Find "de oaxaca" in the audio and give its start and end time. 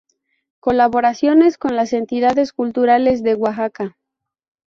3.21-3.99